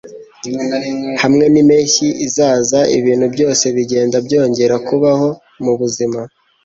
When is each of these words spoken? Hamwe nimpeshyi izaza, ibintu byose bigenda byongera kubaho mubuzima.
Hamwe 1.21 1.45
nimpeshyi 1.51 2.07
izaza, 2.25 2.79
ibintu 2.97 3.25
byose 3.33 3.63
bigenda 3.75 4.17
byongera 4.25 4.75
kubaho 4.87 5.27
mubuzima. 5.65 6.19